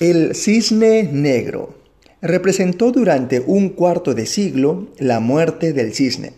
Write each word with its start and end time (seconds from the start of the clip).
El 0.00 0.36
cisne 0.36 1.02
negro 1.02 1.74
representó 2.22 2.92
durante 2.92 3.40
un 3.44 3.70
cuarto 3.70 4.14
de 4.14 4.26
siglo 4.26 4.86
la 4.98 5.18
muerte 5.18 5.72
del 5.72 5.92
cisne. 5.92 6.34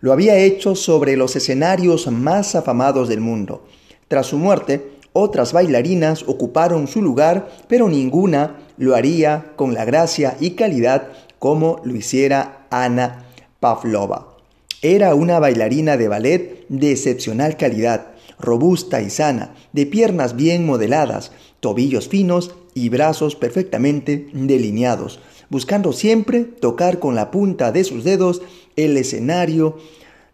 Lo 0.00 0.14
había 0.14 0.38
hecho 0.38 0.74
sobre 0.74 1.18
los 1.18 1.36
escenarios 1.36 2.10
más 2.10 2.54
afamados 2.54 3.10
del 3.10 3.20
mundo. 3.20 3.66
Tras 4.08 4.28
su 4.28 4.38
muerte, 4.38 4.92
otras 5.12 5.52
bailarinas 5.52 6.22
ocuparon 6.26 6.88
su 6.88 7.02
lugar, 7.02 7.50
pero 7.68 7.90
ninguna 7.90 8.60
lo 8.78 8.94
haría 8.94 9.52
con 9.56 9.74
la 9.74 9.84
gracia 9.84 10.38
y 10.40 10.52
calidad 10.52 11.08
como 11.38 11.82
lo 11.84 11.94
hiciera 11.94 12.66
Ana 12.70 13.26
Pavlova. 13.60 14.38
Era 14.80 15.14
una 15.14 15.38
bailarina 15.38 15.98
de 15.98 16.08
ballet 16.08 16.66
de 16.70 16.92
excepcional 16.92 17.58
calidad, 17.58 18.11
robusta 18.42 19.00
y 19.00 19.08
sana, 19.08 19.54
de 19.72 19.86
piernas 19.86 20.36
bien 20.36 20.66
modeladas, 20.66 21.32
tobillos 21.60 22.08
finos 22.08 22.54
y 22.74 22.90
brazos 22.90 23.36
perfectamente 23.36 24.28
delineados, 24.32 25.20
buscando 25.48 25.92
siempre 25.92 26.44
tocar 26.44 26.98
con 26.98 27.14
la 27.14 27.30
punta 27.30 27.72
de 27.72 27.84
sus 27.84 28.04
dedos 28.04 28.42
el 28.76 28.96
escenario, 28.96 29.78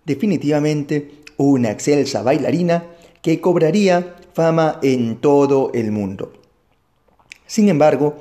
definitivamente 0.05 1.13
una 1.37 1.71
excelsa 1.71 2.23
bailarina 2.23 2.85
que 3.23 3.41
cobraría 3.41 4.17
fama 4.33 4.79
en 4.83 5.17
todo 5.17 5.71
el 5.75 5.93
mundo. 5.93 6.33
Sin 7.47 7.69
embargo, 7.69 8.17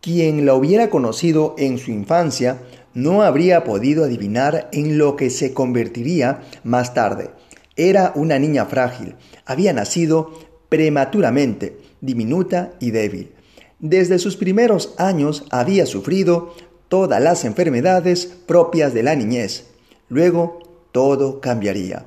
quien 0.00 0.44
la 0.44 0.54
hubiera 0.54 0.90
conocido 0.90 1.54
en 1.58 1.78
su 1.78 1.90
infancia 1.90 2.60
no 2.94 3.22
habría 3.22 3.64
podido 3.64 4.04
adivinar 4.04 4.68
en 4.72 4.98
lo 4.98 5.16
que 5.16 5.30
se 5.30 5.52
convertiría 5.54 6.42
más 6.62 6.94
tarde. 6.94 7.30
Era 7.76 8.12
una 8.14 8.38
niña 8.38 8.66
frágil, 8.66 9.16
había 9.44 9.72
nacido 9.72 10.32
prematuramente, 10.68 11.78
diminuta 12.00 12.72
y 12.80 12.90
débil. 12.90 13.32
Desde 13.80 14.18
sus 14.18 14.36
primeros 14.36 14.94
años 14.98 15.44
había 15.50 15.86
sufrido 15.86 16.54
todas 16.88 17.20
las 17.20 17.44
enfermedades 17.44 18.26
propias 18.26 18.94
de 18.94 19.02
la 19.02 19.16
niñez. 19.16 19.66
Luego 20.08 20.60
todo 20.92 21.40
cambiaría. 21.40 22.06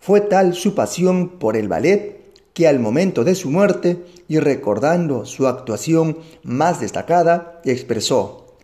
Fue 0.00 0.22
tal 0.22 0.54
su 0.54 0.74
pasión 0.74 1.38
por 1.38 1.56
el 1.56 1.68
ballet 1.68 2.20
que 2.54 2.66
al 2.66 2.78
momento 2.78 3.24
de 3.24 3.34
su 3.34 3.50
muerte 3.50 3.98
y 4.26 4.38
recordando 4.38 5.26
su 5.26 5.46
actuación 5.46 6.18
más 6.42 6.80
destacada, 6.80 7.60
expresó, 7.64 8.56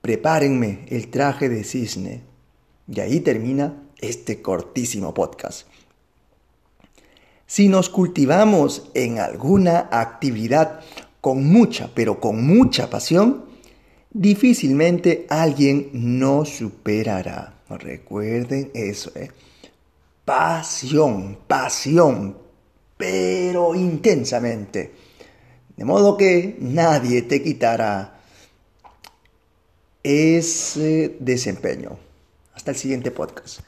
prepárenme 0.00 0.86
el 0.88 1.08
traje 1.10 1.48
de 1.48 1.64
cisne. 1.64 2.22
Y 2.86 3.00
ahí 3.00 3.20
termina 3.20 3.74
este 4.02 4.42
cortísimo 4.42 5.14
podcast. 5.14 5.66
Si 7.46 7.68
nos 7.68 7.88
cultivamos 7.88 8.90
en 8.94 9.18
alguna 9.18 9.88
actividad 9.90 10.80
con 11.20 11.44
mucha, 11.44 11.90
pero 11.94 12.20
con 12.20 12.46
mucha 12.46 12.90
pasión, 12.90 13.44
difícilmente 14.10 15.26
alguien 15.30 15.90
nos 15.92 16.50
superará. 16.50 17.60
Recuerden 17.68 18.70
eso, 18.74 19.12
¿eh? 19.14 19.30
Pasión, 20.24 21.38
pasión, 21.46 22.36
pero 22.96 23.74
intensamente. 23.74 24.92
De 25.76 25.84
modo 25.84 26.16
que 26.16 26.56
nadie 26.60 27.22
te 27.22 27.42
quitará 27.42 28.20
ese 30.02 31.16
desempeño. 31.18 31.98
Hasta 32.54 32.72
el 32.72 32.76
siguiente 32.76 33.10
podcast. 33.10 33.60